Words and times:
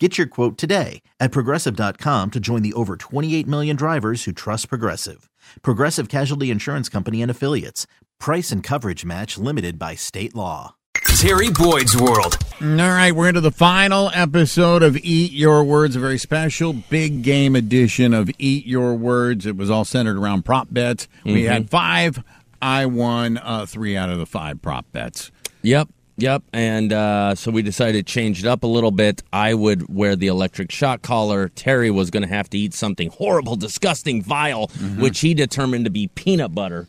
Get 0.00 0.18
your 0.18 0.26
quote 0.26 0.58
today 0.58 1.02
at 1.20 1.30
progressive.com 1.30 2.32
to 2.32 2.40
join 2.40 2.62
the 2.62 2.72
over 2.72 2.96
28 2.96 3.46
million 3.46 3.76
drivers 3.76 4.24
who 4.24 4.32
trust 4.32 4.68
Progressive. 4.68 5.30
Progressive 5.62 6.08
Casualty 6.08 6.50
Insurance 6.50 6.88
Company 6.88 7.22
and 7.22 7.30
Affiliates. 7.30 7.86
Price 8.18 8.50
and 8.50 8.60
coverage 8.60 9.04
match 9.04 9.38
limited 9.38 9.78
by 9.78 9.94
state 9.94 10.34
law. 10.34 10.74
Terry 11.16 11.48
Boyd's 11.50 11.96
World. 11.96 12.36
All 12.60 12.68
right, 12.76 13.12
we're 13.12 13.28
into 13.28 13.40
the 13.40 13.52
final 13.52 14.10
episode 14.14 14.82
of 14.82 14.96
Eat 14.96 15.30
Your 15.30 15.62
Words, 15.62 15.94
a 15.94 16.00
very 16.00 16.18
special 16.18 16.72
big 16.72 17.22
game 17.22 17.54
edition 17.54 18.12
of 18.12 18.28
Eat 18.38 18.66
Your 18.66 18.94
Words. 18.94 19.46
It 19.46 19.56
was 19.56 19.70
all 19.70 19.84
centered 19.84 20.16
around 20.16 20.44
prop 20.44 20.68
bets. 20.72 21.06
We 21.24 21.44
had 21.44 21.70
five. 21.70 22.22
I 22.60 22.86
won 22.86 23.38
uh, 23.38 23.66
three 23.66 23.96
out 23.96 24.10
of 24.10 24.18
the 24.18 24.26
five 24.26 24.60
prop 24.60 24.90
bets. 24.90 25.30
Yep, 25.62 25.88
yep. 26.16 26.42
And 26.52 26.92
uh, 26.92 27.34
so 27.34 27.50
we 27.50 27.62
decided 27.62 28.06
to 28.06 28.12
change 28.12 28.40
it 28.44 28.46
up 28.46 28.62
a 28.62 28.66
little 28.66 28.90
bit. 28.90 29.22
I 29.32 29.54
would 29.54 29.94
wear 29.94 30.16
the 30.16 30.26
electric 30.28 30.70
shock 30.70 31.02
collar. 31.02 31.48
Terry 31.48 31.90
was 31.90 32.10
going 32.10 32.22
to 32.22 32.28
have 32.28 32.48
to 32.50 32.58
eat 32.58 32.74
something 32.74 33.10
horrible, 33.10 33.56
disgusting, 33.68 34.22
vile, 34.22 34.68
Mm-hmm. 34.68 35.00
which 35.02 35.20
he 35.20 35.34
determined 35.34 35.84
to 35.84 35.90
be 35.90 36.08
peanut 36.08 36.54
butter. 36.54 36.86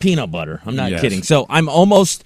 Peanut 0.00 0.30
butter. 0.30 0.60
I'm 0.66 0.76
not 0.76 0.90
Yes. 0.90 1.00
kidding. 1.00 1.22
So 1.22 1.46
I'm 1.48 1.68
almost, 1.68 2.24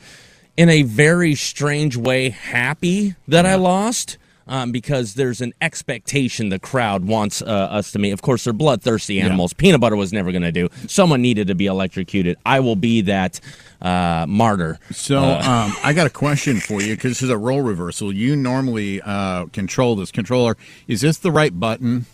in 0.57 0.69
a 0.69 0.83
very 0.83 1.35
strange 1.35 1.97
way, 1.97 2.31
happy 2.31 3.15
that 3.29 3.45
I 3.47 3.55
lost. 3.57 4.17
Um, 4.49 4.71
because 4.71 5.15
there's 5.15 5.41
an 5.41 5.55
expectation 5.61 6.51
the 6.51 6.61
crowd 6.61 7.05
wants 7.05 7.43
uh, 7.43 7.47
us 7.47 7.91
to 7.93 7.99
meet. 7.99 8.13
Of 8.13 8.23
course, 8.23 8.45
they're 8.45 8.53
bloodthirsty 8.53 9.21
animals. 9.21 9.53
Peanut 9.53 9.81
butter 9.81 9.97
was 9.97 10.13
never 10.13 10.31
going 10.31 10.43
to 10.43 10.53
do. 10.53 10.69
Someone 10.87 11.21
needed 11.21 11.49
to 11.49 11.57
be 11.57 11.67
electrocuted. 11.67 12.37
I 12.47 12.61
will 12.61 12.77
be 12.77 13.01
that 13.01 13.41
uh, 13.83 14.25
martyr. 14.29 14.79
So 14.93 15.19
um, 15.25 15.73
I 15.83 15.93
got 15.93 16.07
a 16.07 16.11
question 16.11 16.61
for 16.61 16.81
you 16.81 16.95
because 16.95 17.11
this 17.11 17.23
is 17.23 17.31
a 17.31 17.37
role 17.39 17.63
reversal. 17.63 18.13
You 18.13 18.37
normally 18.37 19.03
uh, 19.03 19.47
control 19.47 19.97
this 19.97 20.13
controller. 20.13 20.57
Is 20.87 21.01
this 21.01 21.19
the 21.19 21.33
right 21.33 21.59
button? 21.59 22.07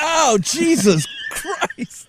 Oh, 0.00 0.38
Jesus 0.40 1.06
Christ. 1.30 2.08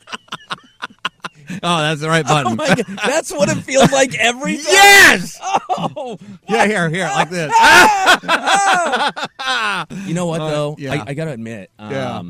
Oh, 1.64 1.78
that's 1.80 2.02
the 2.02 2.08
right 2.09 2.25
button. 2.25 2.52
Oh 2.53 2.56
my 2.56 2.67
God. 2.75 2.86
That's 3.06 3.31
what 3.31 3.50
it 3.50 3.58
feels 3.64 3.92
like 3.92 4.16
every 4.16 4.56
time. 4.58 4.66
yes! 4.67 5.39
Oh. 5.78 6.17
Yeah, 6.48 6.66
here, 6.67 6.89
here, 6.89 7.06
like 7.08 7.30
this. 7.30 7.52
You 10.08 10.14
know 10.14 10.26
what, 10.26 10.38
though? 10.39 10.73
Uh, 10.73 10.76
yeah. 10.78 10.94
I, 10.94 11.03
I 11.08 11.14
got 11.14 11.26
to 11.26 11.31
admit, 11.31 11.70
Yeah. 11.80 12.22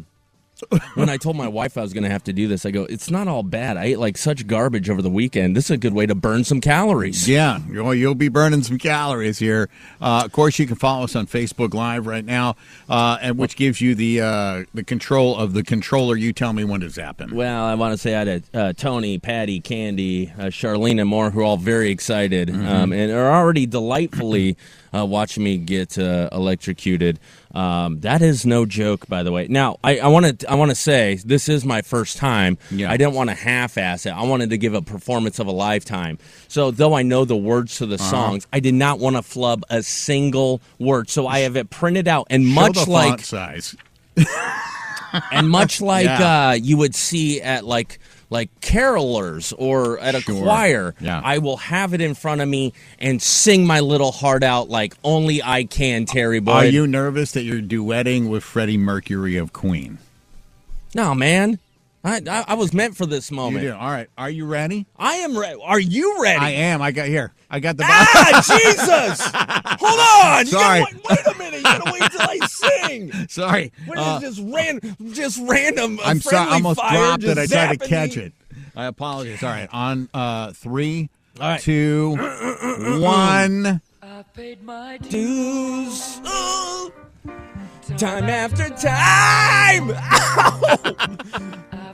When 0.95 1.09
I 1.09 1.17
told 1.17 1.35
my 1.35 1.47
wife 1.47 1.77
I 1.77 1.81
was 1.81 1.93
going 1.93 2.03
to 2.03 2.09
have 2.09 2.23
to 2.25 2.33
do 2.33 2.47
this, 2.47 2.65
I 2.65 2.71
go, 2.71 2.83
it's 2.85 3.09
not 3.09 3.27
all 3.27 3.43
bad. 3.43 3.77
I 3.77 3.85
ate 3.85 3.99
like 3.99 4.17
such 4.17 4.47
garbage 4.47 4.89
over 4.89 5.01
the 5.01 5.09
weekend. 5.09 5.55
This 5.55 5.65
is 5.65 5.71
a 5.71 5.77
good 5.77 5.93
way 5.93 6.05
to 6.05 6.15
burn 6.15 6.43
some 6.43 6.61
calories. 6.61 7.27
Yeah, 7.27 7.59
you'll, 7.69 7.93
you'll 7.93 8.15
be 8.15 8.29
burning 8.29 8.63
some 8.63 8.77
calories 8.77 9.39
here. 9.39 9.69
Uh, 10.01 10.23
of 10.25 10.31
course, 10.31 10.57
you 10.59 10.65
can 10.67 10.75
follow 10.75 11.03
us 11.03 11.15
on 11.15 11.27
Facebook 11.27 11.73
Live 11.73 12.07
right 12.07 12.25
now, 12.25 12.55
uh, 12.89 13.17
and 13.21 13.37
which 13.37 13.55
gives 13.55 13.81
you 13.81 13.95
the 13.95 14.21
uh, 14.21 14.63
the 14.73 14.83
control 14.83 15.35
of 15.37 15.53
the 15.53 15.63
controller. 15.63 16.15
You 16.15 16.31
tell 16.33 16.53
me 16.53 16.63
when 16.63 16.81
to 16.81 16.89
zap 16.89 17.19
him. 17.21 17.35
Well, 17.35 17.63
I 17.65 17.75
want 17.75 17.93
to 17.93 17.97
say 17.97 18.15
I 18.15 18.25
had 18.25 18.43
uh, 18.53 18.73
Tony, 18.73 19.19
Patty, 19.19 19.59
Candy, 19.59 20.31
uh, 20.37 20.43
Charlene, 20.45 20.99
and 21.01 21.09
more 21.09 21.31
who 21.31 21.41
are 21.41 21.43
all 21.43 21.57
very 21.57 21.89
excited 21.89 22.25
Mm-hmm. 22.25 22.67
um, 22.67 22.93
and 22.93 23.11
are 23.11 23.31
already 23.31 23.65
delightfully 23.65 24.57
uh, 24.93 25.05
watching 25.05 25.43
me 25.43 25.57
get 25.57 25.97
uh, 25.97 26.29
electrocuted. 26.31 27.19
Um, 27.55 28.01
that 28.01 28.21
is 28.21 28.45
no 28.45 28.65
joke, 28.65 29.07
by 29.07 29.23
the 29.23 29.31
way. 29.31 29.47
Now, 29.47 29.77
I 29.83 30.07
want 30.09 30.39
to 30.41 30.51
I 30.51 30.55
want 30.55 30.71
to 30.71 30.75
say 30.75 31.15
this 31.25 31.47
is 31.47 31.63
my 31.63 31.81
first 31.81 32.17
time. 32.17 32.57
Yeah. 32.69 32.91
I 32.91 32.97
didn't 32.97 33.13
want 33.13 33.29
to 33.29 33.35
half-ass 33.35 34.05
it. 34.05 34.09
I 34.09 34.23
wanted 34.23 34.49
to 34.49 34.57
give 34.57 34.73
a 34.73 34.81
performance 34.81 35.39
of 35.39 35.47
a 35.47 35.51
lifetime. 35.51 36.17
So, 36.49 36.69
though 36.71 36.93
I 36.93 37.01
know 37.01 37.23
the 37.23 37.37
words 37.37 37.77
to 37.77 37.85
the 37.85 37.95
Uh-huh. 37.95 38.09
songs, 38.11 38.47
I 38.51 38.59
did 38.59 38.73
not 38.73 38.99
want 38.99 39.15
to 39.15 39.21
flub 39.21 39.63
a 39.69 39.81
single 39.83 40.59
word. 40.79 41.09
So 41.09 41.27
I 41.27 41.39
have 41.39 41.55
it 41.55 41.69
printed 41.69 42.07
out, 42.09 42.27
and 42.29 42.45
Show 42.45 42.53
much 42.53 42.87
like 42.87 43.21
size. 43.21 43.75
and 45.31 45.49
much 45.49 45.81
like 45.93 46.05
Yeah. 46.05 46.49
uh, 46.49 46.51
you 46.53 46.77
would 46.77 46.95
see 46.95 47.41
at 47.41 47.65
like 47.65 47.99
like 48.31 48.49
carolers 48.61 49.53
or 49.57 49.99
at 49.99 50.15
a 50.15 50.21
Sure. 50.21 50.41
choir 50.43 50.95
Yeah. 50.99 51.21
i 51.23 51.37
will 51.37 51.57
have 51.57 51.93
it 51.93 52.01
in 52.01 52.15
front 52.15 52.41
of 52.41 52.47
me 52.47 52.73
and 52.99 53.21
sing 53.21 53.67
my 53.67 53.79
little 53.81 54.11
heart 54.11 54.41
out 54.43 54.67
like 54.69 54.95
only 55.03 55.43
i 55.43 55.63
can 55.63 56.05
terry 56.05 56.39
boyd 56.39 56.55
Are 56.55 56.65
you 56.65 56.87
nervous 56.87 57.33
that 57.33 57.43
you're 57.43 57.61
duetting 57.61 58.29
with 58.29 58.43
Freddie 58.43 58.77
Mercury 58.77 59.37
of 59.37 59.53
Queen? 59.53 59.99
no 60.95 61.13
man 61.13 61.59
I, 62.03 62.21
I, 62.29 62.45
I 62.49 62.53
was 62.53 62.71
meant 62.71 62.95
for 62.95 63.07
this 63.07 63.31
moment. 63.31 63.67
All 63.71 63.89
right. 63.89 64.07
Are 64.15 64.29
you 64.29 64.45
ready? 64.45 64.85
i 64.95 65.15
am 65.15 65.35
ready 65.35 65.59
are 65.59 65.79
you 65.79 66.21
ready 66.21 66.37
I 66.39 66.49
am. 66.51 66.79
I 66.79 66.91
got 66.91 67.07
here. 67.07 67.33
I 67.49 67.59
got 67.59 67.77
the. 67.77 67.83
ah 67.87 68.43
jesus 68.45 69.21
hold 69.79 69.99
on 70.23 70.45
Sorry. 70.45 70.81
gotta 70.81 70.95
wait, 70.95 71.03
wait 71.25 71.35
a 71.35 71.37
minute 71.39 71.57
you 71.57 71.63
gotta 71.63 71.91
wait 71.91 72.11
till 72.11 72.14
i 72.27 72.39
sing 72.47 73.11
Sorry. 73.29 73.71
what 73.85 73.97
Uh, 73.97 74.19
is 74.23 74.37
just 74.37 74.53
ran 74.53 74.79
just 75.13 75.39
random 75.43 75.99
uh, 75.99 76.03
I'm 76.05 76.19
sorry. 76.21 76.49
I 76.49 76.53
almost 76.55 76.79
dropped 76.79 77.23
it. 77.23 77.37
I 77.37 77.45
tried 77.45 77.79
to 77.79 77.87
catch 77.87 78.17
me? 78.17 78.23
it. 78.23 78.33
I 78.75 78.85
apologize. 78.85 79.41
All 79.41 79.49
right. 79.49 79.69
On 79.71 80.09
uh, 80.13 80.51
three, 80.51 81.09
right. 81.39 81.59
two, 81.61 82.15
one. 82.99 83.81
dues. 85.09 86.19
Oh, 86.25 86.91
time 87.97 88.25
after 88.25 88.69
time. 88.69 89.91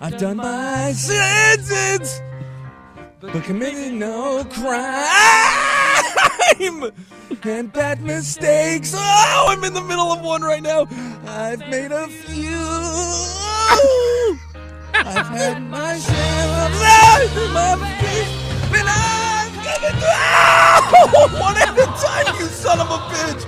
I've 0.02 0.18
done 0.18 0.38
my 0.38 0.92
sentence, 0.94 2.22
but 3.20 3.44
committed 3.44 3.94
no 3.94 4.44
crime. 4.46 5.81
And 7.44 7.74
bad 7.74 8.02
mistakes. 8.02 8.94
Oh, 8.96 9.46
I'm 9.50 9.64
in 9.64 9.74
the 9.74 9.82
middle 9.82 10.12
of 10.12 10.22
one 10.22 10.42
right 10.44 10.62
now. 10.62 10.86
I've 11.26 11.60
made 11.70 11.92
a 11.92 12.08
few. 12.08 12.58
I've 14.94 15.28
had 15.28 15.62
my 15.64 15.98
share 15.98 16.66
of 16.66 16.72
life, 16.80 17.34
my 17.52 17.76
faith, 18.00 18.30
and 18.78 18.88
I've 18.88 19.54
given 19.64 20.00
oh, 20.04 21.28
one 21.42 21.58
at 21.58 21.76
a 21.76 21.86
time, 22.00 22.36
you 22.40 22.46
son 22.46 22.80
of 22.80 22.90
a 22.92 23.00
bitch. 23.10 23.44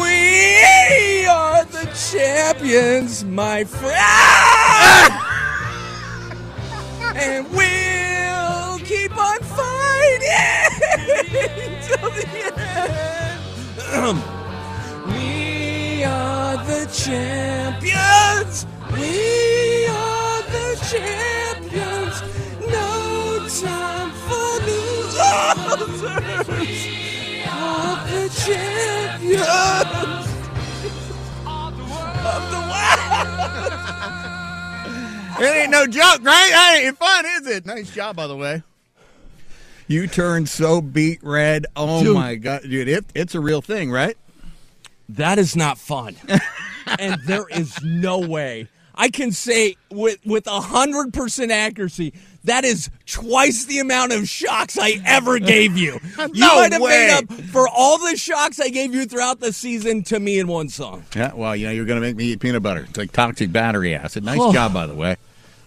We 0.00 1.26
are 1.26 1.64
the 1.64 1.86
champions, 2.12 3.24
my 3.24 3.64
friend, 3.64 5.12
and 7.16 7.50
we'll 7.50 7.83
till 11.86 12.10
the 12.10 12.26
end. 13.96 14.18
We 15.06 16.04
are 16.04 16.56
the 16.64 16.86
champions. 16.92 18.66
We 18.92 19.86
are 19.86 20.42
the 20.42 20.68
champions. 20.90 22.16
No 22.70 22.90
time 23.60 24.10
for 24.26 24.50
losers. 24.66 26.00
We 26.58 26.72
are 27.48 27.96
the 28.06 28.22
champions. 28.44 30.28
It 35.36 35.42
ain't 35.44 35.70
no 35.70 35.86
joke, 35.86 36.22
right? 36.22 36.50
That 36.52 36.78
ain't 36.80 36.96
fun, 36.96 37.26
is 37.26 37.46
it? 37.48 37.66
Nice 37.66 37.90
job, 37.92 38.14
by 38.16 38.28
the 38.28 38.36
way. 38.36 38.62
You 39.86 40.06
turned 40.06 40.48
so 40.48 40.80
beet 40.80 41.20
red. 41.22 41.66
Oh 41.76 42.02
Dude. 42.02 42.14
my 42.14 42.34
god, 42.36 42.62
dude! 42.62 42.88
It, 42.88 43.04
it's 43.14 43.34
a 43.34 43.40
real 43.40 43.60
thing, 43.60 43.90
right? 43.90 44.16
That 45.10 45.38
is 45.38 45.54
not 45.54 45.76
fun. 45.78 46.16
and 46.98 47.20
there 47.26 47.46
is 47.50 47.82
no 47.82 48.18
way 48.20 48.68
I 48.94 49.08
can 49.08 49.32
say 49.32 49.76
with 49.90 50.18
with 50.24 50.46
a 50.46 50.60
hundred 50.60 51.12
percent 51.12 51.50
accuracy 51.50 52.14
that 52.44 52.64
is 52.64 52.88
twice 53.06 53.64
the 53.66 53.78
amount 53.80 54.12
of 54.12 54.28
shocks 54.28 54.78
I 54.80 55.00
ever 55.04 55.38
gave 55.38 55.76
you. 55.76 55.98
no 56.18 56.26
you 56.32 56.40
might 56.46 56.72
have 56.72 56.80
way. 56.82 57.06
made 57.08 57.10
up 57.12 57.44
for 57.50 57.68
all 57.68 57.98
the 57.98 58.16
shocks 58.16 58.60
I 58.60 58.68
gave 58.68 58.94
you 58.94 59.04
throughout 59.06 59.40
the 59.40 59.52
season 59.52 60.02
to 60.04 60.20
me 60.20 60.38
in 60.38 60.46
one 60.46 60.68
song. 60.68 61.04
Yeah. 61.14 61.32
Well, 61.34 61.54
you 61.56 61.66
know, 61.66 61.72
you're 61.72 61.84
gonna 61.86 62.00
make 62.00 62.16
me 62.16 62.26
eat 62.26 62.40
peanut 62.40 62.62
butter. 62.62 62.86
It's 62.88 62.96
like 62.98 63.12
toxic 63.12 63.52
battery 63.52 63.94
acid. 63.94 64.24
Nice 64.24 64.38
Oh. 64.40 64.52
job, 64.52 64.72
by 64.72 64.86
the 64.86 64.94
way. 64.94 65.16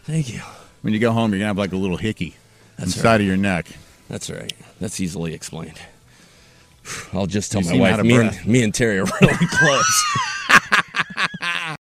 Thank 0.04 0.34
you. 0.34 0.42
When 0.82 0.94
you 0.94 1.00
go 1.00 1.12
home, 1.12 1.32
you're 1.32 1.40
gonna 1.40 1.48
have 1.48 1.58
like 1.58 1.74
a 1.74 1.78
little 1.78 1.98
hickey 1.98 2.36
inside 2.80 3.22
of 3.22 3.28
your 3.28 3.38
neck. 3.38 3.68
That's 4.10 4.30
right. 4.30 4.54
That's 4.80 5.00
easily 5.00 5.34
explained. 5.34 5.80
I'll 7.14 7.26
just 7.26 7.52
tell 7.52 7.62
You 7.62 7.76
my 7.80 7.92
wife. 7.92 8.04
Me 8.04 8.16
and, 8.16 8.46
me 8.46 8.64
and 8.64 8.74
Terry 8.74 9.00
are 9.00 9.06
really 9.22 9.48
close. 9.52 10.04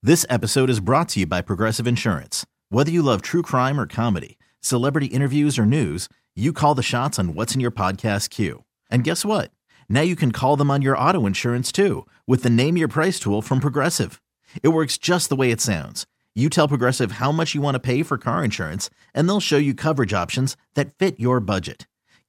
This 0.03 0.25
episode 0.29 0.71
is 0.71 0.79
brought 0.79 1.09
to 1.09 1.19
you 1.19 1.27
by 1.27 1.41
Progressive 1.41 1.85
Insurance. 1.85 2.43
Whether 2.69 2.89
you 2.89 3.03
love 3.03 3.21
true 3.21 3.43
crime 3.43 3.79
or 3.79 3.85
comedy, 3.85 4.39
celebrity 4.59 5.05
interviews, 5.05 5.59
or 5.59 5.65
news, 5.65 6.09
you 6.35 6.53
call 6.53 6.73
the 6.73 6.81
shots 6.81 7.19
on 7.19 7.35
what's 7.35 7.53
in 7.53 7.61
your 7.61 7.69
podcast 7.69 8.31
queue. 8.31 8.63
And 8.89 9.03
guess 9.03 9.23
what? 9.23 9.51
Now 9.87 10.01
you 10.01 10.15
can 10.15 10.31
call 10.31 10.57
them 10.57 10.71
on 10.71 10.81
your 10.81 10.97
auto 10.97 11.27
insurance 11.27 11.71
too 11.71 12.07
with 12.25 12.41
the 12.41 12.49
Name 12.49 12.77
Your 12.77 12.87
Price 12.87 13.19
tool 13.19 13.43
from 13.43 13.59
Progressive. 13.59 14.19
It 14.63 14.69
works 14.69 14.97
just 14.97 15.29
the 15.29 15.35
way 15.35 15.51
it 15.51 15.61
sounds. 15.61 16.07
You 16.33 16.49
tell 16.49 16.67
Progressive 16.67 17.13
how 17.13 17.31
much 17.31 17.53
you 17.53 17.61
want 17.61 17.75
to 17.75 17.79
pay 17.79 18.01
for 18.01 18.17
car 18.17 18.43
insurance, 18.43 18.89
and 19.13 19.29
they'll 19.29 19.39
show 19.39 19.57
you 19.57 19.75
coverage 19.75 20.13
options 20.13 20.57
that 20.73 20.97
fit 20.97 21.19
your 21.19 21.39
budget. 21.39 21.85